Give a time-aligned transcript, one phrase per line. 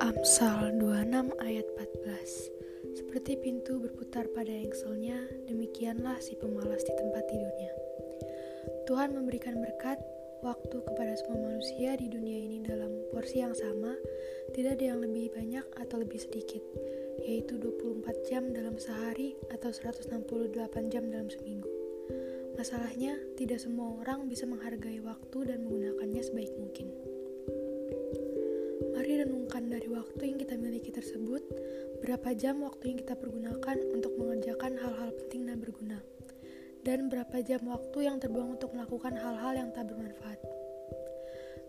[0.00, 7.72] Amsal 26 ayat 14 Seperti pintu berputar pada engselnya, demikianlah si pemalas di tempat tidurnya.
[8.88, 10.00] Tuhan memberikan berkat
[10.40, 13.92] waktu kepada semua manusia di dunia ini dalam porsi yang sama,
[14.56, 16.64] tidak ada yang lebih banyak atau lebih sedikit,
[17.28, 20.48] yaitu 24 jam dalam sehari atau 168
[20.88, 21.43] jam dalam seminggu.
[22.64, 26.88] Masalahnya, tidak semua orang bisa menghargai waktu dan menggunakannya sebaik mungkin.
[28.96, 31.44] Mari renungkan dari waktu yang kita miliki tersebut,
[32.00, 36.00] berapa jam waktu yang kita pergunakan untuk mengerjakan hal-hal penting dan berguna,
[36.80, 40.40] dan berapa jam waktu yang terbuang untuk melakukan hal-hal yang tak bermanfaat.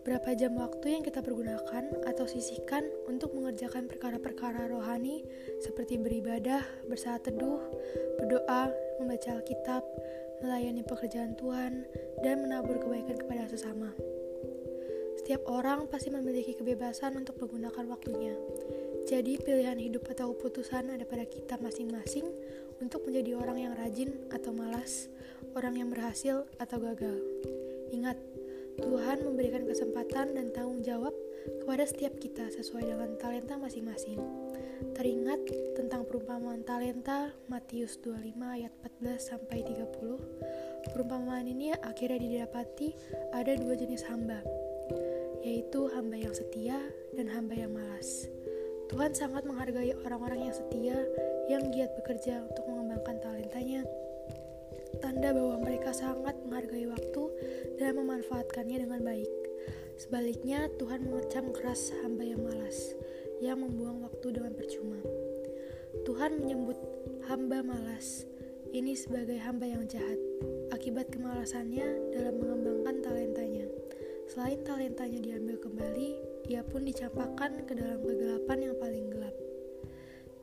[0.00, 5.28] Berapa jam waktu yang kita pergunakan atau sisihkan untuk mengerjakan perkara-perkara rohani
[5.60, 7.60] seperti beribadah, bersaat teduh,
[8.16, 9.84] berdoa, membaca Alkitab,
[10.40, 11.86] melayani pekerjaan Tuhan,
[12.20, 13.92] dan menabur kebaikan kepada sesama.
[15.16, 18.36] Setiap orang pasti memiliki kebebasan untuk menggunakan waktunya.
[19.06, 22.26] Jadi, pilihan hidup atau keputusan ada pada kita masing-masing
[22.82, 25.08] untuk menjadi orang yang rajin atau malas,
[25.54, 27.16] orang yang berhasil atau gagal.
[27.94, 28.18] Ingat,
[28.76, 31.16] Tuhan memberikan kesempatan dan tanggung jawab
[31.62, 34.18] kepada setiap kita sesuai dengan talenta masing-masing.
[34.92, 35.40] Teringat
[35.76, 40.92] tentang perumpamaan talenta Matius 25 ayat 14 sampai 30.
[40.92, 42.92] Perumpamaan ini akhirnya didapati
[43.32, 44.40] ada dua jenis hamba,
[45.44, 46.78] yaitu hamba yang setia
[47.16, 48.28] dan hamba yang malas.
[48.86, 50.98] Tuhan sangat menghargai orang-orang yang setia
[51.50, 53.82] yang giat bekerja untuk mengembangkan talentanya.
[55.02, 57.24] Tanda bahwa mereka sangat menghargai waktu
[57.76, 59.45] dan memanfaatkannya dengan baik.
[59.96, 62.92] Sebaliknya, Tuhan mengecam keras hamba yang malas,
[63.40, 65.00] yang membuang waktu dengan percuma.
[66.04, 66.76] Tuhan menyebut
[67.26, 68.28] hamba malas
[68.76, 70.20] ini sebagai hamba yang jahat
[70.68, 73.66] akibat kemalasannya dalam mengembangkan talentanya.
[74.28, 76.08] Selain talentanya diambil kembali,
[76.50, 79.36] ia pun dicampakkan ke dalam kegelapan yang paling gelap.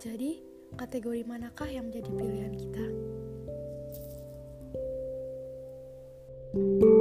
[0.01, 0.41] Jadi,
[0.79, 2.85] kategori manakah yang menjadi pilihan kita?
[6.53, 6.92] thank you